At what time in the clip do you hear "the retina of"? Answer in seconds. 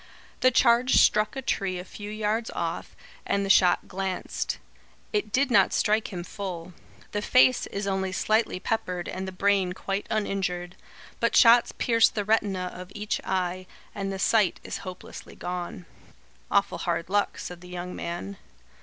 12.15-12.91